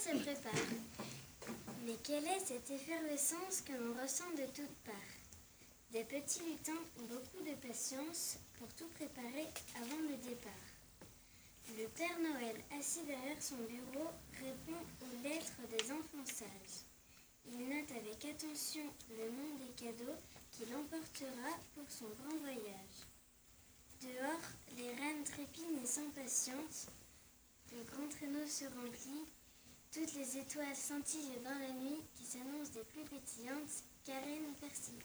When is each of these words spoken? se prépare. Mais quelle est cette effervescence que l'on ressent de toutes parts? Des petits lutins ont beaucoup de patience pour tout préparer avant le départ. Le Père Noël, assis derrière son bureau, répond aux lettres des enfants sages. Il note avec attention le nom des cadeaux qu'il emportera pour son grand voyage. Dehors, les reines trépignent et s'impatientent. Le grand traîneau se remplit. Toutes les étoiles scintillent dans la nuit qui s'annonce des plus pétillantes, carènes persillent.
se 0.00 0.16
prépare. 0.16 0.66
Mais 1.84 1.96
quelle 2.02 2.24
est 2.24 2.40
cette 2.40 2.70
effervescence 2.70 3.60
que 3.60 3.72
l'on 3.72 3.92
ressent 4.00 4.30
de 4.30 4.46
toutes 4.46 4.80
parts? 4.86 5.14
Des 5.92 6.04
petits 6.04 6.40
lutins 6.40 6.80
ont 6.98 7.04
beaucoup 7.04 7.44
de 7.44 7.54
patience 7.68 8.38
pour 8.58 8.68
tout 8.74 8.88
préparer 8.94 9.46
avant 9.76 10.00
le 10.08 10.16
départ. 10.16 10.66
Le 11.76 11.86
Père 11.88 12.18
Noël, 12.18 12.56
assis 12.78 13.02
derrière 13.02 13.42
son 13.42 13.56
bureau, 13.68 14.08
répond 14.40 14.80
aux 15.02 15.22
lettres 15.22 15.60
des 15.68 15.92
enfants 15.92 16.24
sages. 16.24 16.86
Il 17.52 17.68
note 17.68 17.90
avec 17.90 18.24
attention 18.24 18.86
le 19.10 19.24
nom 19.28 19.50
des 19.60 19.84
cadeaux 19.84 20.16
qu'il 20.52 20.74
emportera 20.74 21.52
pour 21.74 21.84
son 21.90 22.08
grand 22.22 22.38
voyage. 22.40 22.98
Dehors, 24.00 24.48
les 24.78 24.94
reines 24.94 25.24
trépignent 25.24 25.82
et 25.82 25.86
s'impatientent. 25.86 26.88
Le 27.72 27.82
grand 27.84 28.08
traîneau 28.08 28.46
se 28.46 28.64
remplit. 28.64 29.26
Toutes 29.92 30.14
les 30.14 30.38
étoiles 30.38 30.76
scintillent 30.76 31.40
dans 31.42 31.58
la 31.58 31.72
nuit 31.72 32.00
qui 32.14 32.24
s'annonce 32.24 32.70
des 32.70 32.84
plus 32.84 33.02
pétillantes, 33.02 33.82
carènes 34.04 34.54
persillent. 34.60 35.02